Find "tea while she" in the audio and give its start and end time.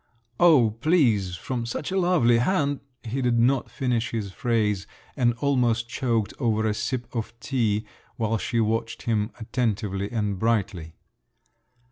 7.39-8.59